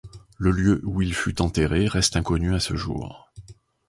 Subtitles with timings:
[0.39, 3.31] Le lieu où il fut enterré reste inconnu à ce jour.